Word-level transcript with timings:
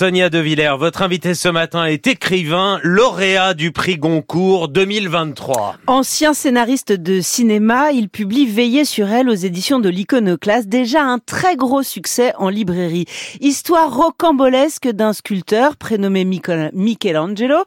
Sonia 0.00 0.30
De 0.30 0.38
Villers, 0.38 0.78
votre 0.78 1.02
invité 1.02 1.34
ce 1.34 1.50
matin 1.50 1.84
est 1.84 2.06
écrivain, 2.06 2.80
lauréat 2.82 3.52
du 3.52 3.70
prix 3.70 3.98
Goncourt 3.98 4.68
2023. 4.68 5.76
Ancien 5.88 6.32
scénariste 6.32 6.92
de 6.92 7.20
cinéma, 7.20 7.92
il 7.92 8.08
publie 8.08 8.46
Veiller 8.46 8.86
sur 8.86 9.10
elle 9.10 9.28
aux 9.28 9.34
éditions 9.34 9.78
de 9.78 9.90
l'Iconoclaste, 9.90 10.68
déjà 10.68 11.02
un 11.02 11.18
très 11.18 11.54
gros 11.54 11.82
succès 11.82 12.32
en 12.38 12.48
librairie. 12.48 13.04
Histoire 13.40 13.94
rocambolesque 13.94 14.88
d'un 14.88 15.12
sculpteur 15.12 15.76
prénommé 15.76 16.24
Michelangelo, 16.24 17.62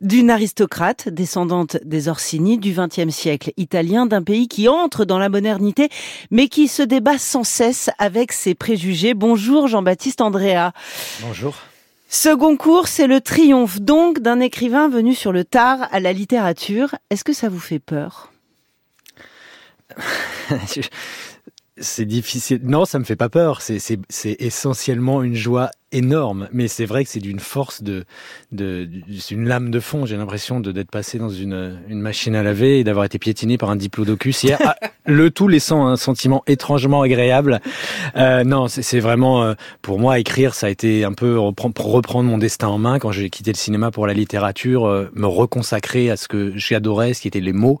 d'une 0.00 0.30
aristocrate 0.30 1.08
descendante 1.08 1.76
des 1.84 2.08
Orsini 2.08 2.58
du 2.58 2.72
XXe 2.72 3.14
siècle 3.14 3.52
italien, 3.56 4.06
d'un 4.06 4.24
pays 4.24 4.48
qui 4.48 4.66
entre 4.66 5.04
dans 5.04 5.20
la 5.20 5.28
modernité 5.28 5.88
mais 6.32 6.48
qui 6.48 6.66
se 6.66 6.82
débat 6.82 7.18
sans 7.18 7.44
cesse 7.44 7.90
avec 7.98 8.32
ses 8.32 8.56
préjugés. 8.56 9.14
Bonjour 9.14 9.68
Jean-Baptiste 9.68 10.20
Andrea. 10.20 10.72
Bonjour. 11.22 11.54
Ce 12.08 12.28
Goncourt, 12.34 12.88
c'est 12.88 13.06
le 13.06 13.20
triomphe 13.20 13.80
donc 13.80 14.20
d'un 14.20 14.40
écrivain 14.40 14.88
venu 14.88 15.14
sur 15.14 15.32
le 15.32 15.44
tard 15.44 15.88
à 15.90 16.00
la 16.00 16.12
littérature. 16.12 16.94
Est-ce 17.10 17.24
que 17.24 17.32
ça 17.32 17.48
vous 17.48 17.58
fait 17.58 17.80
peur? 17.80 18.32
C'est 21.78 22.06
difficile. 22.06 22.60
Non, 22.62 22.86
ça 22.86 22.98
me 22.98 23.04
fait 23.04 23.16
pas 23.16 23.28
peur. 23.28 23.60
C'est 23.60 23.98
essentiellement 24.40 25.22
une 25.22 25.34
joie 25.34 25.70
énorme, 25.92 26.48
mais 26.52 26.68
c'est 26.68 26.84
vrai 26.84 27.04
que 27.04 27.10
c'est 27.10 27.20
d'une 27.20 27.38
force 27.38 27.82
de, 27.82 28.04
de, 28.52 28.88
une 29.30 29.46
lame 29.46 29.70
de 29.70 29.80
fond. 29.80 30.04
J'ai 30.06 30.16
l'impression 30.16 30.60
de 30.60 30.72
d'être 30.72 30.90
passé 30.90 31.18
dans 31.18 31.30
une, 31.30 31.78
une 31.88 32.00
machine 32.00 32.34
à 32.34 32.42
laver 32.42 32.80
et 32.80 32.84
d'avoir 32.84 33.04
été 33.04 33.18
piétiné 33.18 33.56
par 33.56 33.70
un 33.70 33.76
diplodocus 33.76 34.42
hier. 34.42 34.58
Ah, 34.64 34.76
le 35.06 35.30
tout 35.30 35.48
laissant 35.48 35.86
un 35.86 35.96
sentiment 35.96 36.42
étrangement 36.46 37.02
agréable. 37.02 37.60
Euh, 38.16 38.44
non, 38.44 38.68
c'est 38.68 39.00
vraiment 39.00 39.44
euh, 39.44 39.54
pour 39.80 39.98
moi 39.98 40.18
écrire, 40.18 40.54
ça 40.54 40.66
a 40.66 40.70
été 40.70 41.04
un 41.04 41.12
peu 41.12 41.38
pour 41.74 41.92
reprendre 41.92 42.28
mon 42.28 42.38
destin 42.38 42.68
en 42.68 42.78
main 42.78 42.98
quand 42.98 43.12
j'ai 43.12 43.30
quitté 43.30 43.52
le 43.52 43.56
cinéma 43.56 43.90
pour 43.90 44.06
la 44.06 44.14
littérature, 44.14 44.86
euh, 44.86 45.10
me 45.14 45.26
reconsacrer 45.26 46.10
à 46.10 46.16
ce 46.16 46.28
que 46.28 46.52
j'adorais, 46.56 47.14
ce 47.14 47.20
qui 47.20 47.28
étaient 47.28 47.40
les 47.40 47.52
mots. 47.52 47.78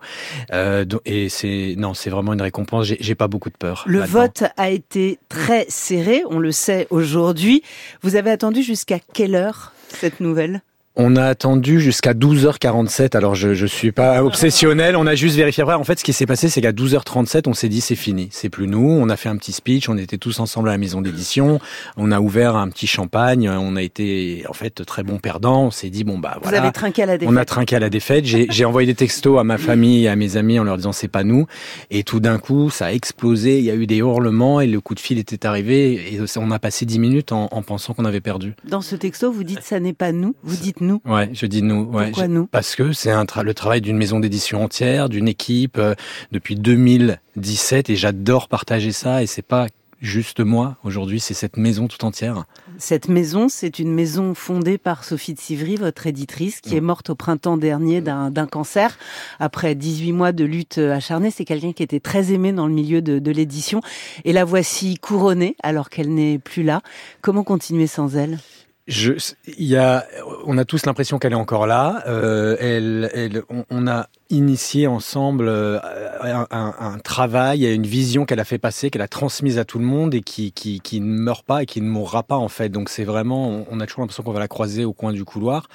Euh, 0.52 0.84
et 1.04 1.28
c'est 1.28 1.74
non, 1.76 1.94
c'est 1.94 2.10
vraiment 2.10 2.32
une 2.32 2.42
récompense. 2.42 2.86
J'ai 2.98 3.14
pas 3.14 3.28
beaucoup 3.28 3.50
de 3.50 3.56
peur. 3.56 3.84
Le 3.86 4.00
vote 4.00 4.44
a 4.56 4.70
été 4.70 5.18
très 5.28 5.66
serré, 5.68 6.22
on 6.30 6.38
le 6.38 6.52
sait 6.52 6.86
aujourd'hui. 6.90 7.62
Vous 8.02 8.16
avez 8.16 8.30
attendu 8.30 8.62
jusqu'à 8.62 8.98
quelle 8.98 9.34
heure 9.34 9.72
cette 9.88 10.20
nouvelle? 10.20 10.62
On 10.96 11.14
a 11.16 11.24
attendu 11.24 11.80
jusqu'à 11.80 12.14
12h47. 12.14 13.16
Alors 13.16 13.34
je 13.34 13.54
je 13.54 13.66
suis 13.66 13.92
pas 13.92 14.24
obsessionnel. 14.24 14.96
On 14.96 15.06
a 15.06 15.14
juste 15.14 15.36
vérifié 15.36 15.62
après. 15.62 15.74
En 15.74 15.84
fait, 15.84 15.98
ce 15.98 16.04
qui 16.04 16.12
s'est 16.12 16.26
passé, 16.26 16.48
c'est 16.48 16.62
qu'à 16.62 16.72
12h37, 16.72 17.42
on 17.46 17.54
s'est 17.54 17.68
dit 17.68 17.80
c'est 17.80 17.96
fini, 17.96 18.28
c'est 18.32 18.48
plus 18.48 18.66
nous. 18.66 18.88
On 18.88 19.08
a 19.10 19.16
fait 19.16 19.28
un 19.28 19.36
petit 19.36 19.52
speech. 19.52 19.88
On 19.88 19.98
était 19.98 20.16
tous 20.16 20.40
ensemble 20.40 20.68
à 20.70 20.72
la 20.72 20.78
maison 20.78 21.02
d'édition. 21.02 21.60
On 21.96 22.10
a 22.12 22.20
ouvert 22.20 22.56
un 22.56 22.68
petit 22.70 22.86
champagne. 22.86 23.48
On 23.48 23.76
a 23.76 23.82
été 23.82 24.44
en 24.48 24.54
fait 24.54 24.84
très 24.84 25.02
bons 25.02 25.18
perdants. 25.18 25.64
On 25.64 25.70
s'est 25.70 25.90
dit 25.90 26.04
bon 26.04 26.18
bah 26.18 26.38
voilà. 26.42 26.58
Vous 26.58 26.64
avez 26.64 26.72
trinqué 26.72 27.02
à 27.02 27.06
la 27.06 27.18
défaite. 27.18 27.34
On 27.34 27.36
a 27.36 27.44
trinqué 27.44 27.76
à 27.76 27.80
la 27.80 27.90
défaite. 27.90 28.24
J'ai 28.24 28.64
envoyé 28.64 28.86
des 28.86 28.94
textos 28.94 29.38
à 29.38 29.44
ma 29.44 29.58
famille 29.58 30.04
et 30.04 30.08
à 30.08 30.16
mes 30.16 30.36
amis 30.36 30.58
en 30.58 30.64
leur 30.64 30.76
disant 30.76 30.92
c'est 30.92 31.08
pas 31.08 31.24
nous. 31.24 31.46
Et 31.90 32.04
tout 32.04 32.20
d'un 32.20 32.38
coup, 32.38 32.70
ça 32.70 32.86
a 32.86 32.92
explosé. 32.92 33.58
Il 33.58 33.64
y 33.64 33.70
a 33.70 33.74
eu 33.74 33.86
des 33.86 33.98
hurlements 33.98 34.60
et 34.60 34.66
le 34.66 34.80
coup 34.80 34.94
de 34.94 35.00
fil 35.00 35.18
était 35.18 35.44
arrivé. 35.44 36.14
Et 36.14 36.20
on 36.38 36.50
a 36.50 36.58
passé 36.58 36.86
10 36.86 36.98
minutes 36.98 37.32
en, 37.32 37.48
en 37.50 37.62
pensant 37.62 37.92
qu'on 37.92 38.06
avait 38.06 38.20
perdu. 38.20 38.54
Dans 38.64 38.80
ce 38.80 38.96
texto, 38.96 39.30
vous 39.30 39.44
dites 39.44 39.62
ça 39.62 39.78
n'est 39.78 39.92
pas 39.92 40.12
nous. 40.12 40.34
Vous 40.42 40.56
dites 40.56 40.80
nous. 40.86 41.00
Ouais, 41.04 41.30
je 41.32 41.46
dis 41.46 41.62
nous. 41.62 41.84
Ouais, 41.84 42.06
Pourquoi 42.06 42.28
nous 42.28 42.46
Parce 42.46 42.74
que 42.74 42.92
c'est 42.92 43.12
le 43.12 43.54
travail 43.54 43.80
d'une 43.80 43.96
maison 43.96 44.20
d'édition 44.20 44.64
entière, 44.64 45.08
d'une 45.08 45.28
équipe 45.28 45.78
euh, 45.78 45.94
depuis 46.32 46.56
2017 46.56 47.90
et 47.90 47.96
j'adore 47.96 48.48
partager 48.48 48.92
ça 48.92 49.22
et 49.22 49.26
c'est 49.26 49.42
pas 49.42 49.66
juste 50.00 50.40
moi 50.40 50.76
aujourd'hui, 50.84 51.20
c'est 51.20 51.34
cette 51.34 51.56
maison 51.56 51.88
tout 51.88 52.04
entière. 52.04 52.44
Cette 52.78 53.08
maison, 53.08 53.48
c'est 53.48 53.78
une 53.78 53.92
maison 53.92 54.34
fondée 54.34 54.78
par 54.78 55.04
Sophie 55.04 55.34
de 55.34 55.40
Sivry, 55.40 55.76
votre 55.76 56.06
éditrice, 56.06 56.60
qui 56.60 56.76
est 56.76 56.80
morte 56.80 57.10
au 57.10 57.14
printemps 57.14 57.56
dernier 57.56 58.00
d'un 58.00 58.46
cancer. 58.46 58.98
Après 59.40 59.74
18 59.74 60.12
mois 60.12 60.32
de 60.32 60.44
lutte 60.44 60.78
acharnée, 60.78 61.30
c'est 61.30 61.44
quelqu'un 61.44 61.72
qui 61.72 61.82
était 61.82 62.00
très 62.00 62.32
aimé 62.32 62.52
dans 62.52 62.66
le 62.66 62.74
milieu 62.74 63.00
de, 63.00 63.18
de 63.18 63.30
l'édition. 63.30 63.80
Et 64.24 64.32
la 64.32 64.44
voici 64.44 64.96
couronnée 64.98 65.56
alors 65.62 65.88
qu'elle 65.88 66.12
n'est 66.12 66.38
plus 66.38 66.62
là. 66.62 66.82
Comment 67.22 67.44
continuer 67.44 67.86
sans 67.86 68.16
elle? 68.16 68.38
Je, 68.86 69.12
y 69.58 69.74
a, 69.74 70.06
on 70.44 70.58
a 70.58 70.64
tous 70.64 70.86
l'impression 70.86 71.18
qu'elle 71.18 71.32
est 71.32 71.36
encore 71.36 71.66
là. 71.66 72.04
Euh, 72.06 72.56
elle, 72.60 73.10
elle, 73.14 73.42
on, 73.68 73.88
a 73.88 74.06
initié 74.30 74.86
ensemble 74.86 75.48
euh, 75.48 75.80
un, 76.20 76.46
un, 76.52 76.74
un, 76.78 76.98
travail, 76.98 77.66
une 77.66 77.86
vision 77.86 78.24
qu'elle 78.24 78.38
a 78.38 78.44
fait 78.44 78.58
passer, 78.58 78.90
qu'elle 78.90 79.02
a 79.02 79.08
transmise 79.08 79.58
à 79.58 79.64
tout 79.64 79.80
le 79.80 79.84
monde 79.84 80.14
et 80.14 80.20
qui, 80.20 80.52
qui, 80.52 80.78
qui, 80.80 81.00
ne 81.00 81.06
meurt 81.06 81.44
pas 81.44 81.64
et 81.64 81.66
qui 81.66 81.80
ne 81.80 81.88
mourra 81.88 82.22
pas 82.22 82.36
en 82.36 82.48
fait. 82.48 82.68
Donc 82.68 82.88
c'est 82.88 83.02
vraiment, 83.02 83.66
on 83.68 83.80
a 83.80 83.86
toujours 83.86 84.02
l'impression 84.02 84.22
qu'on 84.22 84.32
va 84.32 84.38
la 84.38 84.46
croiser 84.46 84.84
au 84.84 84.92
coin 84.92 85.12
du 85.12 85.24
couloir. 85.24 85.68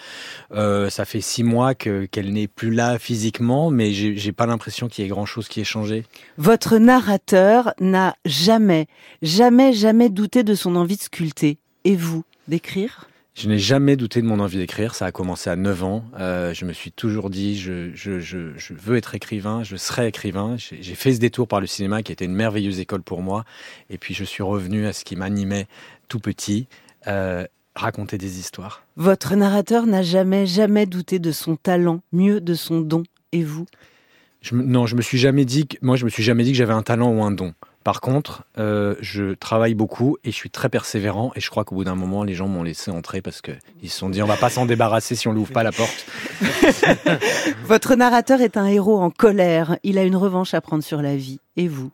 Euh, 0.54 0.90
ça 0.90 1.04
fait 1.04 1.22
six 1.22 1.44
mois 1.44 1.76
que 1.76 2.06
qu'elle 2.06 2.32
n'est 2.32 2.48
plus 2.48 2.72
là 2.72 2.98
physiquement, 2.98 3.72
mais 3.72 3.92
j'ai 3.92 4.32
pas 4.32 4.46
l'impression 4.46 4.88
qu'il 4.88 5.04
y 5.04 5.08
ait 5.08 5.10
grand 5.10 5.26
chose 5.26 5.50
qui 5.50 5.60
ait 5.60 5.66
changé. 5.66 6.06
Votre 6.38 6.78
narrateur 6.78 7.74
n'a 7.82 8.16
jamais, 8.24 8.88
jamais, 9.22 9.74
jamais 9.74 10.10
douté 10.10 10.44
de 10.44 10.56
son 10.56 10.78
envie 10.78 10.96
de 10.96 11.02
sculpter. 11.02 11.58
Et 11.84 11.96
vous? 11.96 12.24
D'écrire? 12.52 13.08
Je 13.34 13.48
n'ai 13.48 13.58
jamais 13.58 13.96
douté 13.96 14.22
de 14.22 14.28
mon 14.28 14.40
envie 14.40 14.58
d'écrire. 14.58 14.94
Ça 14.94 15.06
a 15.06 15.12
commencé 15.12 15.50
à 15.50 15.56
9 15.56 15.84
ans. 15.84 16.04
Euh, 16.20 16.54
je 16.54 16.66
me 16.66 16.74
suis 16.74 16.92
toujours 16.92 17.30
dit, 17.30 17.58
je, 17.58 17.92
je, 17.96 18.20
je, 18.20 18.58
je, 18.58 18.74
veux 18.74 18.98
être 18.98 19.16
écrivain, 19.16 19.64
je 19.64 19.78
serai 19.78 20.08
écrivain. 20.08 20.58
J'ai 20.58 20.96
fait 20.96 21.14
ce 21.14 21.20
détour 21.20 21.48
par 21.48 21.62
le 21.62 21.66
cinéma 21.66 22.04
qui 22.04 22.12
était 22.12 22.26
une 22.26 22.36
merveilleuse 22.36 22.80
école 22.82 23.04
pour 23.04 23.22
moi. 23.22 23.46
Et 23.90 23.98
puis 23.98 24.14
je 24.14 24.26
suis 24.26 24.44
revenu 24.44 24.86
à 24.86 24.92
ce 24.92 25.06
qui 25.06 25.16
m'animait 25.16 25.68
tout 26.10 26.20
petit, 26.20 26.68
euh, 27.08 27.46
raconter 27.74 28.18
des 28.18 28.38
histoires. 28.38 28.84
Votre 28.98 29.36
narrateur 29.36 29.88
n'a 29.88 30.04
jamais, 30.04 30.46
jamais 30.46 30.86
douté 30.86 31.18
de 31.20 31.32
son 31.32 31.56
talent, 31.56 32.02
mieux 32.12 32.42
de 32.42 32.54
son 32.54 32.82
don. 32.82 33.04
Et 33.32 33.44
vous? 33.44 33.66
Je, 34.42 34.56
Non, 34.56 34.86
je 34.86 34.98
me 34.98 35.02
suis 35.02 35.18
jamais 35.18 35.46
dit, 35.46 35.68
que, 35.68 35.78
moi 35.82 35.96
je 35.96 36.04
me 36.04 36.10
suis 36.10 36.24
jamais 36.24 36.44
dit 36.44 36.52
que 36.52 36.58
j'avais 36.58 36.74
un 36.74 36.84
talent 36.84 37.14
ou 37.14 37.24
un 37.24 37.32
don. 37.32 37.54
Par 37.84 38.00
contre, 38.00 38.44
euh, 38.60 38.96
je 39.00 39.34
travaille 39.34 39.74
beaucoup 39.74 40.18
et 40.24 40.32
je 40.32 40.36
suis 40.36 40.52
très 40.52 40.70
persévérant 40.70 41.32
et 41.36 41.42
je 41.42 41.50
crois 41.50 41.64
qu'au 41.64 41.76
bout 41.76 41.84
d'un 41.84 41.96
moment, 41.96 42.24
les 42.24 42.36
gens 42.36 42.48
m'ont 42.48 42.64
laissé 42.64 42.92
entrer 42.92 43.22
parce 43.22 43.42
qu'ils 43.42 43.90
se 43.90 43.98
sont 43.98 44.10
dit 44.10 44.22
on 44.22 44.28
va 44.28 44.38
pas 44.38 44.50
s'en 44.50 44.66
débarrasser 44.66 45.16
si 45.16 45.28
on 45.28 45.34
l'ouvre 45.34 45.52
pas 45.52 45.64
la 45.64 45.72
porte. 45.72 46.06
Votre 47.66 47.96
narrateur 47.96 48.42
est 48.42 48.58
un 48.58 48.68
héros 48.68 49.00
en 49.00 49.10
colère. 49.10 49.78
Il 49.84 49.98
a 49.98 50.04
une 50.04 50.16
revanche 50.16 50.54
à 50.54 50.62
prendre 50.62 50.84
sur 50.84 51.02
la 51.02 51.16
vie. 51.16 51.40
Et 51.58 51.68
vous? 51.68 51.92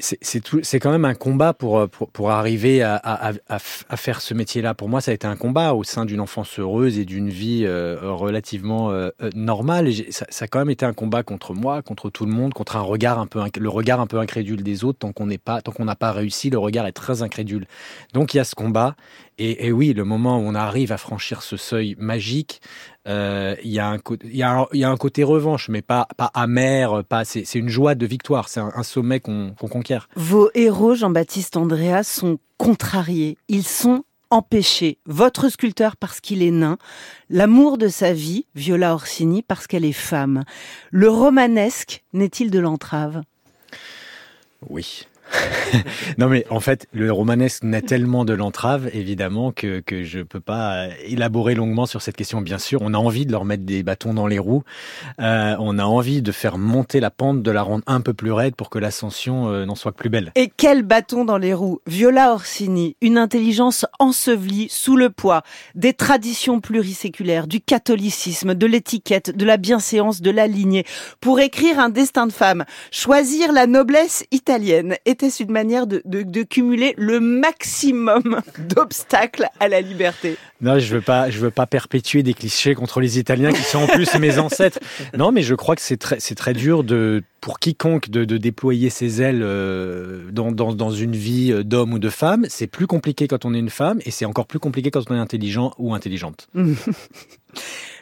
C'est 0.00 0.80
quand 0.80 0.90
même 0.90 1.04
un 1.04 1.14
combat 1.14 1.52
pour, 1.54 1.78
euh, 1.78 1.86
pour, 1.86 2.10
pour 2.10 2.32
arriver 2.32 2.82
à, 2.82 2.96
à, 2.96 3.96
faire 3.96 4.20
ce 4.20 4.34
métier-là. 4.34 4.74
Pour 4.74 4.88
moi, 4.88 5.00
ça 5.00 5.12
a 5.12 5.14
été 5.14 5.26
un 5.26 5.36
combat 5.36 5.72
au 5.72 5.84
sein 5.84 6.04
d'une 6.04 6.20
enfance 6.20 6.58
heureuse 6.58 6.98
et 6.98 7.04
d'une 7.04 7.30
vie 7.30 7.62
euh, 7.64 7.96
relativement 8.02 8.90
euh, 8.90 9.10
normale. 9.36 9.92
Ça, 10.10 10.26
a 10.40 10.46
quand 10.48 10.58
même 10.58 10.70
été 10.70 10.84
un 10.84 10.94
combat 10.94 11.22
contre 11.22 11.54
moi, 11.54 11.80
contre 11.80 12.10
tout 12.10 12.26
le 12.26 12.32
monde, 12.32 12.54
contre 12.54 12.74
un 12.76 12.80
regard 12.80 13.20
un 13.20 13.26
peu 13.26 13.40
le 13.56 13.68
regard 13.68 14.00
un 14.00 14.08
peu 14.08 14.18
incrédule 14.18 14.64
des 14.64 14.82
autres. 14.82 14.98
Tant 14.98 15.12
qu'on 15.12 15.26
n'est 15.26 15.38
pas, 15.38 15.62
tant 15.62 15.70
qu'on 15.70 15.84
n'a 15.84 15.96
pas 15.96 16.10
réussi, 16.10 16.50
le 16.50 16.58
regard 16.58 16.86
est 16.88 16.92
très 16.92 17.22
incrédule. 17.22 17.66
Donc 18.12 18.34
il 18.34 18.38
y 18.38 18.40
a 18.40 18.44
ce 18.44 18.56
combat. 18.56 18.96
Et, 19.36 19.72
oui, 19.72 19.94
le 19.94 20.04
moment 20.04 20.38
où 20.38 20.42
on 20.42 20.54
arrive 20.54 20.92
à 20.92 20.96
franchir 20.96 21.42
ce 21.42 21.56
seuil 21.56 21.96
magique, 21.98 22.60
il 23.06 23.70
y, 23.70 23.78
a 23.78 23.88
un, 23.88 23.98
y, 24.24 24.42
a 24.42 24.50
un, 24.50 24.66
y 24.72 24.84
a 24.84 24.90
un 24.90 24.96
côté 24.96 25.24
revanche, 25.24 25.68
mais 25.68 25.82
pas, 25.82 26.08
pas 26.16 26.30
amer, 26.34 27.04
pas, 27.04 27.24
c'est, 27.24 27.54
une 27.54 27.68
joie 27.68 27.94
de 27.94 28.06
victoire, 28.06 28.48
c'est 28.48 28.60
un, 28.60 28.72
un 28.74 28.82
sommet 28.82 29.20
qu'on, 29.20 29.54
qu'on 29.58 29.68
conquiert. 29.68 30.08
Vos 30.16 30.50
héros, 30.54 30.94
Jean-Baptiste 30.94 31.56
Andrea, 31.56 32.02
sont 32.02 32.38
contrariés, 32.58 33.36
ils 33.48 33.64
sont 33.64 34.04
empêchés. 34.30 34.98
Votre 35.06 35.48
sculpteur 35.48 35.96
parce 35.96 36.20
qu'il 36.20 36.42
est 36.42 36.50
nain, 36.50 36.78
l'amour 37.30 37.78
de 37.78 37.88
sa 37.88 38.12
vie, 38.12 38.46
Viola 38.54 38.94
Orsini, 38.94 39.42
parce 39.42 39.66
qu'elle 39.66 39.84
est 39.84 39.92
femme. 39.92 40.44
Le 40.90 41.08
romanesque 41.08 42.02
n'est-il 42.12 42.50
de 42.50 42.58
l'entrave? 42.58 43.22
Oui. 44.68 45.06
non 46.18 46.28
mais 46.28 46.46
en 46.50 46.60
fait, 46.60 46.86
le 46.92 47.10
romanesque 47.12 47.62
naît 47.62 47.82
tellement 47.82 48.24
de 48.24 48.34
l'entrave, 48.34 48.88
évidemment, 48.92 49.52
que, 49.52 49.80
que 49.80 50.04
je 50.04 50.20
peux 50.20 50.40
pas 50.40 50.88
élaborer 51.06 51.54
longuement 51.54 51.86
sur 51.86 52.02
cette 52.02 52.16
question. 52.16 52.40
Bien 52.40 52.58
sûr, 52.58 52.80
on 52.82 52.94
a 52.94 52.98
envie 52.98 53.26
de 53.26 53.32
leur 53.32 53.44
mettre 53.44 53.64
des 53.64 53.82
bâtons 53.82 54.14
dans 54.14 54.26
les 54.26 54.38
roues. 54.38 54.62
Euh, 55.20 55.56
on 55.58 55.78
a 55.78 55.84
envie 55.84 56.22
de 56.22 56.32
faire 56.32 56.58
monter 56.58 57.00
la 57.00 57.10
pente, 57.10 57.42
de 57.42 57.50
la 57.50 57.62
rendre 57.62 57.84
un 57.86 58.00
peu 58.00 58.14
plus 58.14 58.32
raide 58.32 58.54
pour 58.56 58.70
que 58.70 58.78
l'ascension 58.78 59.48
euh, 59.48 59.64
n'en 59.64 59.74
soit 59.74 59.92
que 59.92 59.96
plus 59.96 60.10
belle. 60.10 60.32
Et 60.34 60.50
quel 60.54 60.82
bâton 60.82 61.24
dans 61.24 61.38
les 61.38 61.54
roues? 61.54 61.80
Viola 61.86 62.32
Orsini, 62.32 62.96
une 63.00 63.18
intelligence 63.18 63.86
ensevelie 63.98 64.68
sous 64.70 64.96
le 64.96 65.10
poids 65.10 65.42
des 65.74 65.94
traditions 65.94 66.60
pluriséculaires, 66.60 67.46
du 67.46 67.60
catholicisme, 67.60 68.54
de 68.54 68.66
l'étiquette, 68.66 69.36
de 69.36 69.44
la 69.44 69.56
bienséance, 69.56 70.20
de 70.20 70.30
la 70.30 70.46
lignée, 70.46 70.84
pour 71.20 71.40
écrire 71.40 71.78
un 71.78 71.88
destin 71.88 72.26
de 72.26 72.32
femme, 72.32 72.64
choisir 72.90 73.52
la 73.52 73.66
noblesse 73.66 74.24
italienne 74.30 74.96
était-ce 75.14 75.42
une 75.42 75.52
manière 75.52 75.86
de, 75.86 76.02
de, 76.04 76.42
cumuler 76.42 76.94
le 76.98 77.20
maximum 77.20 78.40
d'obstacles 78.58 79.46
à 79.60 79.68
la 79.68 79.80
liberté 79.80 80.36
Non, 80.60 80.78
je 80.78 80.92
veux 80.92 81.00
pas, 81.00 81.30
je 81.30 81.38
veux 81.38 81.52
pas 81.52 81.66
perpétuer 81.66 82.22
des 82.22 82.34
clichés 82.34 82.74
contre 82.74 83.00
les 83.00 83.18
Italiens 83.18 83.52
qui 83.52 83.62
sont 83.62 83.78
en 83.78 83.86
plus 83.86 84.12
mes 84.18 84.38
ancêtres. 84.38 84.80
Non, 85.16 85.30
mais 85.30 85.42
je 85.42 85.54
crois 85.54 85.76
que 85.76 85.82
c'est 85.82 85.96
très, 85.96 86.18
c'est 86.18 86.34
très 86.34 86.52
dur 86.52 86.82
de, 86.82 87.22
pour 87.40 87.60
quiconque 87.60 88.10
de, 88.10 88.24
de 88.24 88.36
déployer 88.36 88.90
ses 88.90 89.22
ailes 89.22 89.42
euh, 89.42 90.30
dans, 90.32 90.50
dans, 90.50 90.74
dans 90.74 90.90
une 90.90 91.14
vie 91.14 91.52
euh, 91.52 91.62
d'homme 91.62 91.92
ou 91.92 91.98
de 91.98 92.10
femme. 92.10 92.44
C'est 92.48 92.66
plus 92.66 92.86
compliqué 92.86 93.28
quand 93.28 93.44
on 93.44 93.54
est 93.54 93.58
une 93.58 93.70
femme 93.70 94.00
et 94.04 94.10
c'est 94.10 94.24
encore 94.24 94.46
plus 94.46 94.58
compliqué 94.58 94.90
quand 94.90 95.08
on 95.08 95.14
est 95.14 95.18
intelligent 95.18 95.72
ou 95.78 95.94
intelligente. 95.94 96.48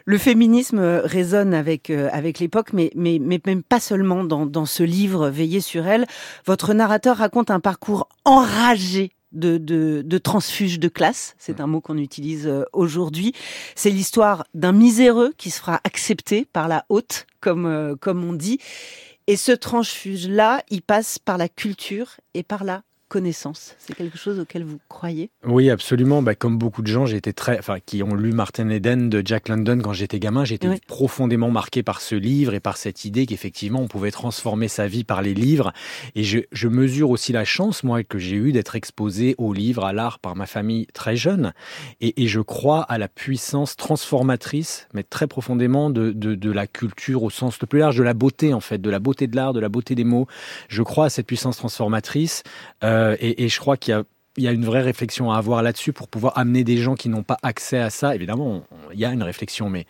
Le 0.05 0.19
féminisme 0.19 0.81
résonne 1.05 1.55
avec 1.55 1.91
euh, 1.91 2.09
avec 2.13 2.39
l'époque, 2.39 2.73
mais, 2.73 2.91
mais 2.95 3.19
mais 3.21 3.41
même 3.47 3.63
pas 3.63 3.81
seulement 3.81 4.25
dans, 4.25 4.47
dans 4.47 4.67
ce 4.67 4.83
livre 4.83 5.29
Veiller 5.29 5.61
sur 5.61 5.87
elle. 5.87 6.07
Votre 6.47 6.75
narrateur 6.75 7.17
raconte 7.19 7.51
un 7.51 7.61
parcours 7.61 8.09
enragé 8.25 9.13
de, 9.33 9.59
de, 9.59 10.03
de 10.05 10.19
transfuge 10.19 10.79
de 10.79 10.89
classe, 10.89 11.35
c'est 11.39 11.61
un 11.61 11.67
mot 11.67 11.81
qu'on 11.81 11.97
utilise 11.97 12.47
euh, 12.47 12.65
aujourd'hui. 12.73 13.33
C'est 13.75 13.91
l'histoire 13.91 14.45
d'un 14.55 14.73
miséreux 14.73 15.33
qui 15.37 15.51
se 15.51 15.61
fera 15.61 15.81
accepter 15.85 16.47
par 16.53 16.69
la 16.69 16.85
haute, 16.89 17.27
comme, 17.41 17.67
euh, 17.67 17.97
comme 17.97 18.25
on 18.25 18.33
dit. 18.33 18.59
Et 19.27 19.37
ce 19.37 19.53
transfuge-là, 19.53 20.63
il 20.71 20.83
passe 20.83 21.19
par 21.19 21.39
la 21.39 21.49
culture 21.49 22.17
et 22.35 22.43
par 22.43 22.65
la 22.65 22.83
connaissance 23.13 23.75
C'est 23.77 23.95
quelque 23.95 24.17
chose 24.17 24.41
auquel 24.41 24.65
vous 24.65 24.81
croyez? 24.89 25.29
Oui, 25.45 25.69
absolument. 25.69 26.23
Bah, 26.23 26.35
comme 26.35 26.57
beaucoup 26.57 26.81
de 26.81 26.87
gens, 26.87 27.05
j'ai 27.05 27.19
été 27.19 27.35
très, 27.35 27.59
enfin, 27.59 27.77
qui 27.85 28.03
ont 28.03 28.15
lu 28.15 28.33
Martin 28.33 28.71
Eden 28.71 29.11
de 29.11 29.21
Jack 29.23 29.51
London 29.51 29.79
quand 29.83 29.93
j'étais 29.93 30.19
gamin, 30.19 30.47
j'ai 30.47 30.55
été 30.55 30.67
profondément 30.87 31.51
marqué 31.51 31.83
par 31.83 32.01
ce 32.01 32.15
livre 32.15 32.55
et 32.55 32.61
par 32.61 32.79
cette 32.79 33.05
idée 33.05 33.27
qu'effectivement 33.27 33.81
on 33.81 33.87
pouvait 33.87 34.13
transformer 34.13 34.67
sa 34.67 34.87
vie 34.87 35.05
par 35.05 35.21
les 35.21 35.35
livres. 35.35 35.75
Et 36.15 36.25
je, 36.25 36.39
je 36.53 36.69
mesure 36.69 37.11
aussi 37.11 37.33
la 37.33 37.45
chance, 37.45 37.85
moi, 37.85 38.03
que 38.03 38.19
j'ai 38.19 38.37
eu 38.37 38.51
d'être 38.51 38.77
exposé 38.77 39.35
aux 39.37 39.53
livres, 39.53 39.85
à 39.85 39.93
l'art 39.93 40.19
par 40.19 40.35
ma 40.35 40.47
famille 40.47 40.87
très 40.95 41.15
jeune. 41.15 41.53
Et, 42.01 42.23
et, 42.23 42.29
je 42.29 42.41
crois 42.41 42.81
à 42.81 42.97
la 42.97 43.09
puissance 43.09 43.77
transformatrice, 43.77 44.89
mais 44.95 45.03
très 45.03 45.27
profondément 45.27 45.91
de, 45.91 46.13
de, 46.13 46.35
de 46.35 46.51
la 46.51 46.67
culture 46.67 47.25
au 47.25 47.29
sens 47.29 47.61
le 47.61 47.67
plus 47.67 47.81
large, 47.81 47.99
de 47.99 48.03
la 48.03 48.15
beauté 48.15 48.55
en 48.55 48.61
fait, 48.61 48.79
de 48.79 48.89
la 48.89 49.01
beauté 49.01 49.27
de 49.27 49.37
l'art, 49.37 49.53
de 49.53 49.61
la 49.61 49.69
beauté 49.69 49.95
des 49.95 50.05
mots. 50.05 50.27
Je 50.69 50.83
crois 50.83 51.07
à 51.07 51.11
cette 51.11 51.27
puissance 51.27 51.59
transformatrice. 51.59 52.43
Euh, 52.83 53.02
euh, 53.03 53.17
et, 53.21 53.49
je 53.49 53.61
crois 53.61 53.77
qu'il 53.77 54.05
y 54.39 54.47
a 54.47 54.53
une 54.53 54.65
vraie 54.65 54.83
réflexion 54.83 55.31
à 55.31 55.39
avoir 55.39 55.63
là-dessus 55.63 55.93
pour 55.93 56.09
pouvoir 56.09 56.39
amener 56.39 56.65
des 56.65 56.77
gens 56.77 56.95
qui 56.95 57.09
n'ont 57.09 57.23
pas 57.23 57.39
accès 57.43 57.79
à 57.79 57.91
ça. 57.91 58.15
Évidemment, 58.15 58.65
il 58.93 59.01
y 59.01 59.05
a 59.05 59.13
une 59.13 59.23
réflexion, 59.23 59.69
mais 59.69 59.87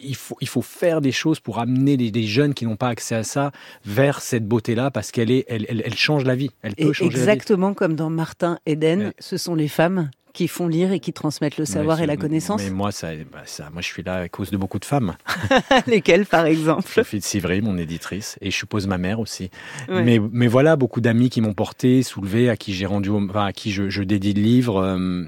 il 0.00 0.16
faut, 0.16 0.36
il 0.40 0.48
faut 0.48 0.62
faire 0.62 1.00
des 1.00 1.12
choses 1.12 1.40
pour 1.40 1.58
amener 1.58 1.96
des, 1.96 2.22
jeunes 2.24 2.54
qui 2.54 2.66
n'ont 2.66 2.76
pas 2.76 2.88
accès 2.88 3.14
à 3.14 3.22
ça 3.22 3.52
vers 3.84 4.20
cette 4.20 4.46
beauté-là 4.46 4.90
parce 4.90 5.12
qu'elle 5.12 5.30
est, 5.30 5.44
elle, 5.48 5.66
elle, 5.68 5.94
change 5.94 6.24
la 6.24 6.34
vie. 6.34 6.50
Elle 6.62 6.74
peut 6.74 6.92
changer 6.92 7.10
exactement 7.10 7.74
comme 7.74 7.94
dans 7.94 8.10
Martin 8.10 8.58
Eden, 8.66 9.12
ce 9.18 9.36
sont 9.36 9.54
les 9.54 9.68
femmes 9.68 10.10
qui 10.36 10.48
font 10.48 10.68
lire 10.68 10.92
et 10.92 11.00
qui 11.00 11.14
transmettent 11.14 11.56
le 11.56 11.64
savoir 11.64 12.02
et 12.02 12.06
la 12.06 12.18
connaissance. 12.18 12.62
Mais 12.62 12.68
moi, 12.68 12.92
ça, 12.92 13.08
bah, 13.32 13.42
ça, 13.46 13.70
moi, 13.72 13.80
je 13.80 13.86
suis 13.86 14.02
là 14.02 14.16
à 14.16 14.28
cause 14.28 14.50
de 14.50 14.58
beaucoup 14.58 14.78
de 14.78 14.84
femmes. 14.84 15.16
Lesquelles, 15.86 16.26
par 16.26 16.44
exemple? 16.44 16.86
Sophie 16.86 17.20
de 17.20 17.24
Sivry, 17.24 17.62
mon 17.62 17.78
éditrice, 17.78 18.36
et 18.42 18.50
je 18.50 18.56
suppose 18.56 18.86
ma 18.86 18.98
mère 18.98 19.18
aussi. 19.18 19.50
Mais, 19.88 20.20
mais 20.30 20.46
voilà, 20.46 20.76
beaucoup 20.76 21.00
d'amis 21.00 21.30
qui 21.30 21.40
m'ont 21.40 21.54
porté, 21.54 22.02
soulevé, 22.02 22.50
à 22.50 22.56
qui 22.56 22.74
j'ai 22.74 22.84
rendu, 22.84 23.08
enfin, 23.08 23.46
à 23.46 23.52
qui 23.52 23.72
je, 23.72 23.88
je 23.88 24.02
dédie 24.02 24.34
le 24.34 24.42
livre. 24.42 24.76
Euh, 24.76 25.24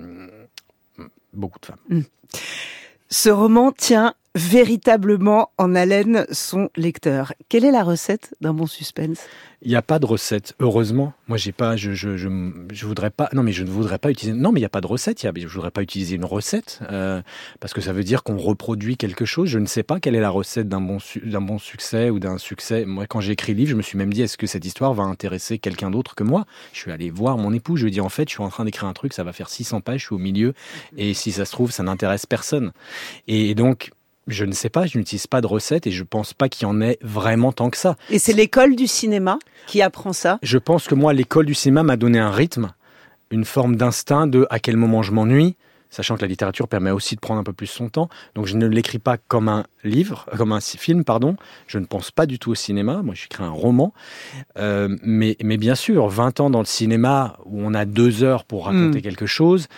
beaucoup 1.32 1.58
de 1.58 1.66
femmes. 1.66 1.78
Hmm. 1.88 2.02
Ce 3.08 3.30
roman 3.30 3.72
tient 3.72 4.14
véritablement 4.38 5.50
en 5.58 5.74
haleine 5.74 6.24
son 6.30 6.70
lecteur. 6.76 7.32
Quelle 7.48 7.64
est 7.64 7.72
la 7.72 7.82
recette 7.82 8.34
d'un 8.40 8.54
bon 8.54 8.66
suspense? 8.66 9.18
Il 9.60 9.70
n'y 9.70 9.76
a 9.76 9.82
pas 9.82 9.98
de 9.98 10.06
recette, 10.06 10.54
heureusement. 10.60 11.14
Moi, 11.26 11.36
j'ai 11.36 11.50
pas, 11.50 11.76
je, 11.76 11.90
je, 11.92 12.16
je, 12.16 12.86
voudrais 12.86 13.10
pas, 13.10 13.28
non, 13.32 13.42
mais 13.42 13.50
je 13.50 13.64
ne 13.64 13.68
voudrais 13.68 13.98
pas 13.98 14.08
utiliser, 14.08 14.38
non, 14.38 14.52
mais 14.52 14.60
il 14.60 14.62
n'y 14.62 14.66
a 14.66 14.70
pas 14.70 14.80
de 14.80 14.86
recette. 14.86 15.20
Y 15.24 15.26
a, 15.26 15.32
je 15.34 15.48
voudrais 15.48 15.72
pas 15.72 15.82
utiliser 15.82 16.14
une 16.14 16.24
recette 16.24 16.78
euh, 16.92 17.20
parce 17.58 17.72
que 17.72 17.80
ça 17.80 17.92
veut 17.92 18.04
dire 18.04 18.22
qu'on 18.22 18.36
reproduit 18.36 18.96
quelque 18.96 19.24
chose. 19.24 19.48
Je 19.48 19.58
ne 19.58 19.66
sais 19.66 19.82
pas 19.82 19.98
quelle 19.98 20.14
est 20.14 20.20
la 20.20 20.30
recette 20.30 20.68
d'un 20.68 20.80
bon, 20.80 20.98
d'un 21.24 21.40
bon 21.40 21.58
succès 21.58 22.08
ou 22.08 22.20
d'un 22.20 22.38
succès. 22.38 22.84
Moi, 22.84 23.08
quand 23.08 23.20
j'ai 23.20 23.32
écrit 23.32 23.52
le 23.52 23.58
livre, 23.58 23.70
je 23.70 23.76
me 23.76 23.82
suis 23.82 23.98
même 23.98 24.12
dit, 24.12 24.22
est-ce 24.22 24.38
que 24.38 24.46
cette 24.46 24.64
histoire 24.64 24.94
va 24.94 25.02
intéresser 25.02 25.58
quelqu'un 25.58 25.90
d'autre 25.90 26.14
que 26.14 26.22
moi? 26.22 26.46
Je 26.72 26.78
suis 26.78 26.92
allé 26.92 27.10
voir 27.10 27.36
mon 27.36 27.52
époux. 27.52 27.76
Je 27.76 27.82
lui 27.82 27.90
ai 27.90 27.92
dit, 27.92 28.00
en 28.00 28.10
fait, 28.10 28.28
je 28.28 28.34
suis 28.34 28.44
en 28.44 28.50
train 28.50 28.64
d'écrire 28.64 28.88
un 28.88 28.92
truc, 28.92 29.12
ça 29.12 29.24
va 29.24 29.32
faire 29.32 29.48
600 29.48 29.80
pages, 29.80 30.02
je 30.02 30.06
suis 30.06 30.14
au 30.14 30.18
milieu, 30.18 30.54
et 30.96 31.14
si 31.14 31.32
ça 31.32 31.44
se 31.44 31.50
trouve, 31.50 31.72
ça 31.72 31.82
n'intéresse 31.82 32.26
personne. 32.26 32.70
Et 33.26 33.56
donc, 33.56 33.90
je 34.28 34.44
ne 34.44 34.52
sais 34.52 34.68
pas, 34.68 34.86
je 34.86 34.98
n'utilise 34.98 35.26
pas 35.26 35.40
de 35.40 35.46
recette 35.46 35.86
et 35.86 35.90
je 35.90 36.04
pense 36.04 36.34
pas 36.34 36.48
qu'il 36.48 36.68
y 36.68 36.70
en 36.70 36.80
ait 36.80 36.98
vraiment 37.02 37.52
tant 37.52 37.70
que 37.70 37.76
ça. 37.76 37.96
Et 38.10 38.18
c'est 38.18 38.32
l'école 38.32 38.76
du 38.76 38.86
cinéma 38.86 39.38
qui 39.66 39.82
apprend 39.82 40.12
ça? 40.12 40.38
Je 40.42 40.58
pense 40.58 40.86
que 40.86 40.94
moi, 40.94 41.12
l'école 41.12 41.46
du 41.46 41.54
cinéma 41.54 41.82
m'a 41.82 41.96
donné 41.96 42.18
un 42.18 42.30
rythme, 42.30 42.72
une 43.30 43.44
forme 43.44 43.76
d'instinct 43.76 44.26
de 44.26 44.46
à 44.50 44.60
quel 44.60 44.76
moment 44.76 45.02
je 45.02 45.12
m'ennuie, 45.12 45.56
sachant 45.90 46.16
que 46.16 46.22
la 46.22 46.28
littérature 46.28 46.68
permet 46.68 46.90
aussi 46.90 47.14
de 47.14 47.20
prendre 47.20 47.40
un 47.40 47.44
peu 47.44 47.52
plus 47.52 47.66
son 47.66 47.88
temps. 47.88 48.08
Donc 48.34 48.46
je 48.46 48.56
ne 48.56 48.66
l'écris 48.66 48.98
pas 48.98 49.16
comme 49.16 49.48
un 49.48 49.64
livre, 49.84 50.26
comme 50.36 50.52
un 50.52 50.60
film, 50.60 51.04
pardon. 51.04 51.36
Je 51.66 51.78
ne 51.78 51.86
pense 51.86 52.10
pas 52.10 52.26
du 52.26 52.38
tout 52.38 52.50
au 52.50 52.54
cinéma. 52.54 53.02
Moi, 53.02 53.14
j'écris 53.14 53.44
un 53.44 53.50
roman. 53.50 53.92
Euh, 54.58 54.94
mais, 55.02 55.36
mais 55.42 55.56
bien 55.56 55.74
sûr, 55.74 56.08
20 56.08 56.40
ans 56.40 56.50
dans 56.50 56.60
le 56.60 56.66
cinéma 56.66 57.38
où 57.44 57.60
on 57.62 57.74
a 57.74 57.84
deux 57.84 58.22
heures 58.22 58.44
pour 58.44 58.66
raconter 58.66 58.98
hmm. 58.98 59.02
quelque 59.02 59.26
chose, 59.26 59.68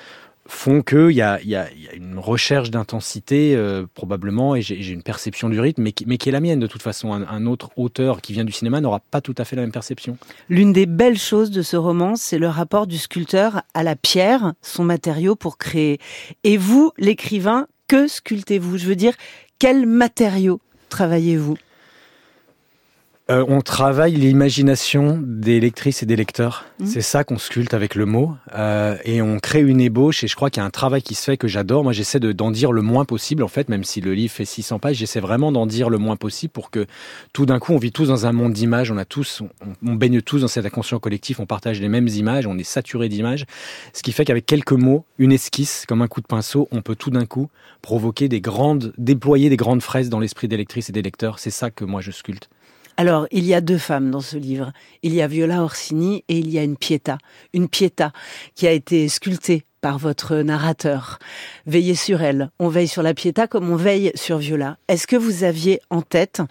font 0.50 0.82
qu'il 0.82 1.12
y 1.12 1.22
a, 1.22 1.40
y, 1.42 1.54
a, 1.54 1.72
y 1.72 1.88
a 1.88 1.94
une 1.94 2.18
recherche 2.18 2.70
d'intensité 2.70 3.54
euh, 3.54 3.86
probablement 3.94 4.56
et 4.56 4.62
j'ai 4.62 4.92
une 4.92 5.02
perception 5.02 5.48
du 5.48 5.60
rythme 5.60 5.82
mais 5.82 5.92
qui, 5.92 6.06
mais 6.06 6.18
qui 6.18 6.28
est 6.28 6.32
la 6.32 6.40
mienne 6.40 6.60
de 6.60 6.66
toute 6.66 6.82
façon. 6.82 7.12
Un, 7.12 7.46
autre 7.46 7.70
auteur 7.76 8.20
qui 8.20 8.32
vient 8.32 8.44
du 8.44 8.52
cinéma 8.52 8.80
n'aura 8.80 9.00
pas 9.00 9.20
tout 9.20 9.34
à 9.38 9.44
fait 9.44 9.56
la 9.56 9.62
même 9.62 9.72
perception. 9.72 10.18
L'une 10.48 10.72
des 10.72 10.86
belles 10.86 11.18
choses 11.18 11.50
de 11.50 11.62
ce 11.62 11.76
roman, 11.76 12.16
c'est 12.16 12.38
le 12.38 12.48
rapport 12.48 12.86
du 12.86 12.98
sculpteur 12.98 13.62
à 13.74 13.82
la 13.82 13.96
pierre, 13.96 14.52
son 14.60 14.84
matériau 14.84 15.36
pour 15.36 15.56
créer. 15.56 15.98
Et 16.44 16.56
vous, 16.56 16.92
l'écrivain, 16.98 17.66
que 17.88 18.06
sculptez-vous? 18.06 18.76
Je 18.76 18.86
veux 18.86 18.96
dire, 18.96 19.14
quel 19.58 19.86
matériau 19.86 20.60
travaillez-vous? 20.90 21.56
Euh, 23.30 23.44
on 23.46 23.60
travaille 23.60 24.14
l'imagination 24.14 25.22
des 25.24 25.60
lectrices 25.60 26.02
et 26.02 26.06
des 26.06 26.16
lecteurs. 26.16 26.64
Mmh. 26.80 26.86
C'est 26.86 27.00
ça 27.00 27.22
qu'on 27.22 27.38
sculpte 27.38 27.74
avec 27.74 27.94
le 27.94 28.04
mot. 28.04 28.34
Euh, 28.56 28.96
et 29.04 29.22
on 29.22 29.38
crée 29.38 29.60
une 29.60 29.80
ébauche. 29.80 30.24
Et 30.24 30.26
je 30.26 30.34
crois 30.34 30.50
qu'il 30.50 30.60
y 30.60 30.64
a 30.64 30.66
un 30.66 30.70
travail 30.70 31.00
qui 31.00 31.14
se 31.14 31.22
fait 31.22 31.36
que 31.36 31.46
j'adore. 31.46 31.84
Moi, 31.84 31.92
j'essaie 31.92 32.18
d'en 32.18 32.50
dire 32.50 32.72
le 32.72 32.82
moins 32.82 33.04
possible, 33.04 33.44
en 33.44 33.48
fait, 33.48 33.68
même 33.68 33.84
si 33.84 34.00
le 34.00 34.14
livre 34.14 34.32
fait 34.32 34.44
600 34.44 34.80
pages. 34.80 34.96
J'essaie 34.96 35.20
vraiment 35.20 35.52
d'en 35.52 35.66
dire 35.66 35.90
le 35.90 35.98
moins 35.98 36.16
possible 36.16 36.52
pour 36.52 36.70
que 36.70 36.86
tout 37.32 37.46
d'un 37.46 37.60
coup, 37.60 37.72
on 37.72 37.78
vit 37.78 37.92
tous 37.92 38.08
dans 38.08 38.26
un 38.26 38.32
monde 38.32 38.52
d'images. 38.52 38.90
On 38.90 38.96
a 38.96 39.04
tous, 39.04 39.42
on, 39.86 39.94
baigne 39.94 40.20
tous 40.22 40.40
dans 40.40 40.48
cet 40.48 40.66
inconscient 40.66 40.98
collectif. 40.98 41.38
On 41.38 41.46
partage 41.46 41.80
les 41.80 41.88
mêmes 41.88 42.08
images. 42.08 42.48
On 42.48 42.58
est 42.58 42.64
saturé 42.64 43.08
d'images. 43.08 43.46
Ce 43.92 44.02
qui 44.02 44.10
fait 44.10 44.24
qu'avec 44.24 44.44
quelques 44.44 44.72
mots, 44.72 45.04
une 45.18 45.30
esquisse, 45.30 45.84
comme 45.86 46.02
un 46.02 46.08
coup 46.08 46.20
de 46.20 46.26
pinceau, 46.26 46.68
on 46.72 46.82
peut 46.82 46.96
tout 46.96 47.10
d'un 47.10 47.26
coup 47.26 47.48
provoquer 47.80 48.28
des 48.28 48.40
grandes, 48.40 48.92
déployer 48.98 49.50
des 49.50 49.56
grandes 49.56 49.82
fraises 49.82 50.08
dans 50.08 50.18
l'esprit 50.18 50.48
des 50.48 50.56
lectrices 50.56 50.88
et 50.88 50.92
des 50.92 51.02
lecteurs. 51.02 51.38
C'est 51.38 51.50
ça 51.50 51.70
que 51.70 51.84
moi 51.84 52.00
je 52.00 52.10
sculpte. 52.10 52.50
Alors, 53.00 53.26
il 53.30 53.46
y 53.46 53.54
a 53.54 53.62
deux 53.62 53.78
femmes 53.78 54.10
dans 54.10 54.20
ce 54.20 54.36
livre. 54.36 54.74
Il 55.02 55.14
y 55.14 55.22
a 55.22 55.26
Viola 55.26 55.62
Orsini 55.62 56.22
et 56.28 56.36
il 56.36 56.50
y 56.50 56.58
a 56.58 56.62
une 56.62 56.76
Pietà. 56.76 57.16
Une 57.54 57.66
Pietà 57.66 58.12
qui 58.54 58.66
a 58.66 58.72
été 58.72 59.08
sculptée 59.08 59.64
par 59.80 59.96
votre 59.96 60.36
narrateur. 60.36 61.18
Veillez 61.64 61.94
sur 61.94 62.20
elle. 62.20 62.50
On 62.58 62.68
veille 62.68 62.88
sur 62.88 63.02
la 63.02 63.14
Pietà 63.14 63.46
comme 63.46 63.70
on 63.70 63.76
veille 63.76 64.12
sur 64.16 64.36
Viola. 64.36 64.76
Est-ce 64.88 65.06
que 65.06 65.16
vous 65.16 65.44
aviez 65.44 65.80
en 65.88 66.02
tête 66.02 66.42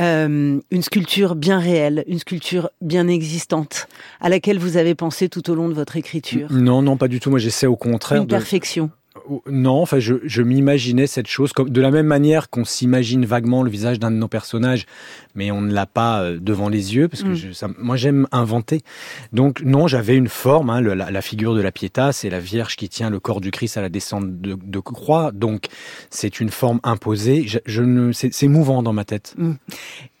euh, 0.00 0.58
une 0.70 0.82
sculpture 0.82 1.34
bien 1.34 1.58
réelle, 1.58 2.04
une 2.06 2.20
sculpture 2.20 2.70
bien 2.80 3.06
existante, 3.06 3.86
à 4.22 4.30
laquelle 4.30 4.58
vous 4.58 4.78
avez 4.78 4.94
pensé 4.94 5.28
tout 5.28 5.50
au 5.50 5.54
long 5.54 5.68
de 5.68 5.74
votre 5.74 5.98
écriture? 5.98 6.50
Non, 6.50 6.80
non, 6.80 6.96
pas 6.96 7.08
du 7.08 7.20
tout. 7.20 7.28
Moi, 7.28 7.38
j'essaie 7.38 7.66
au 7.66 7.76
contraire 7.76 8.22
une 8.22 8.28
perfection. 8.28 8.90
Non, 9.46 9.80
enfin, 9.82 9.98
je, 9.98 10.14
je 10.24 10.42
m'imaginais 10.42 11.06
cette 11.06 11.28
chose 11.28 11.52
comme 11.52 11.70
de 11.70 11.80
la 11.80 11.90
même 11.90 12.06
manière 12.06 12.50
qu'on 12.50 12.64
s'imagine 12.64 13.24
vaguement 13.24 13.62
le 13.62 13.70
visage 13.70 13.98
d'un 13.98 14.10
de 14.10 14.16
nos 14.16 14.28
personnages, 14.28 14.86
mais 15.34 15.50
on 15.50 15.60
ne 15.60 15.72
l'a 15.72 15.86
pas 15.86 16.22
euh, 16.22 16.38
devant 16.40 16.68
les 16.68 16.94
yeux 16.94 17.08
parce 17.08 17.22
que 17.22 17.28
mm. 17.28 17.74
moi 17.78 17.96
j'aime 17.96 18.26
inventer. 18.32 18.82
Donc 19.32 19.62
non, 19.62 19.86
j'avais 19.86 20.16
une 20.16 20.28
forme. 20.28 20.70
Hein, 20.70 20.80
la, 20.80 21.22
figure 21.22 21.54
de 21.54 21.60
la 21.60 21.72
Pietà, 21.72 22.12
c'est 22.12 22.30
la 22.30 22.40
Vierge 22.40 22.76
qui 22.76 22.88
tient 22.88 23.10
le 23.10 23.20
corps 23.20 23.40
du 23.40 23.50
Christ 23.50 23.76
à 23.76 23.80
la 23.80 23.88
descente 23.88 24.40
de, 24.40 24.78
croix. 24.80 25.30
Donc 25.32 25.66
c'est 26.10 26.40
une 26.40 26.50
forme 26.50 26.80
imposée. 26.82 27.46
Je, 27.66 27.82
ne, 27.82 28.12
c'est 28.12 28.48
mouvant 28.48 28.82
dans 28.82 28.92
ma 28.92 29.04
tête. 29.04 29.34
Mm. 29.38 29.52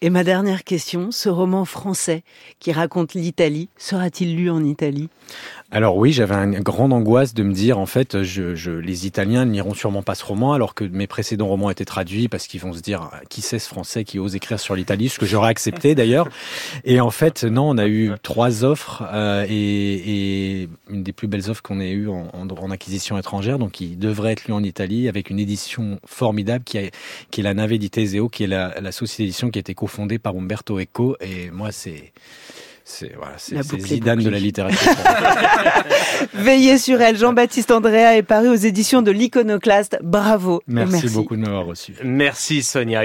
Et 0.04 0.10
ma 0.10 0.24
dernière 0.24 0.64
question, 0.64 1.12
ce 1.12 1.28
roman 1.28 1.64
français 1.64 2.24
qui 2.58 2.72
raconte 2.72 3.14
l'Italie, 3.14 3.68
sera-t-il 3.78 4.34
lu 4.34 4.50
en 4.50 4.64
Italie? 4.64 5.08
Alors 5.70 5.96
oui, 5.96 6.12
j'avais 6.12 6.34
une 6.34 6.58
grande 6.58 6.92
angoisse 6.92 7.34
de 7.34 7.44
me 7.44 7.52
dire, 7.52 7.78
en 7.78 7.86
fait, 7.86 8.14
les 8.16 9.06
Italiens 9.06 9.46
n'iront 9.46 9.74
sûrement 9.74 10.02
pas 10.02 10.16
ce 10.16 10.24
roman, 10.24 10.54
alors 10.54 10.74
que 10.74 10.82
mes 10.82 11.06
précédents 11.06 11.46
romans 11.46 11.70
étaient 11.70 11.84
traduits, 11.84 12.26
parce 12.26 12.48
qu'ils 12.48 12.60
vont 12.60 12.72
se 12.72 12.80
dire, 12.80 13.10
qui 13.30 13.42
c'est 13.42 13.60
ce 13.60 13.68
Français 13.68 14.02
qui 14.02 14.18
ose 14.18 14.34
écrire 14.34 14.58
sur 14.58 14.74
l'Italie, 14.74 15.08
ce 15.08 15.20
que 15.20 15.24
j'aurais 15.24 15.50
accepté 15.50 15.94
d'ailleurs. 15.94 16.28
Et 16.84 17.00
en 17.00 17.10
fait, 17.10 17.44
non, 17.44 17.70
on 17.70 17.78
a 17.78 17.86
eu 17.86 18.10
trois 18.24 18.64
offres, 18.64 19.04
euh, 19.12 19.46
et, 19.48 20.68
une 20.90 21.04
des 21.04 21.12
plus 21.12 21.28
belles 21.28 21.48
offres 21.48 21.62
qu'on 21.62 21.80
ait 21.80 21.92
eues 21.92 22.08
en, 22.08 22.70
acquisition 22.72 23.16
étrangère, 23.16 23.58
donc 23.58 23.72
qui 23.72 23.96
devrait 23.96 24.32
être 24.32 24.46
lu 24.46 24.52
en 24.52 24.64
Italie, 24.64 25.08
avec 25.08 25.30
une 25.30 25.38
édition 25.38 26.00
formidable 26.04 26.64
qui, 26.64 26.78
est, 26.78 26.92
la 27.38 27.54
Nave 27.54 27.78
di 27.78 27.88
qui 27.88 28.44
est 28.44 28.46
la, 28.46 28.80
la 28.80 28.92
société 28.92 29.22
d'édition 29.22 29.50
qui 29.50 29.58
a 29.58 29.60
été 29.60 29.74
cofondée 29.74 29.91
par 30.18 30.34
Umberto 30.36 30.78
Eco, 30.78 31.16
et 31.20 31.50
moi 31.50 31.72
c'est 31.72 32.12
C'est 32.84 33.12
voilà, 33.16 33.36
Zidane 33.38 34.22
de 34.22 34.28
la 34.28 34.38
littérature. 34.38 34.92
Veillez 36.34 36.78
sur 36.78 37.00
elle. 37.00 37.16
Jean-Baptiste 37.16 37.70
Andrea 37.70 38.16
est 38.16 38.22
paru 38.22 38.48
aux 38.48 38.54
éditions 38.54 39.02
de 39.02 39.10
l'Iconoclaste. 39.10 39.98
Bravo. 40.02 40.62
et 40.66 40.72
merci, 40.72 41.08
beaucoup 41.08 41.36
de 41.36 41.42
m'avoir 41.42 41.66
reçu. 41.66 41.94
Merci 42.02 42.62
Sonia. 42.62 43.00